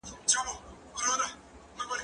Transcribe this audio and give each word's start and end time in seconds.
زه 0.09 0.13
کالي 0.95 1.27
نه 1.77 1.83
وچوم، 1.89 1.97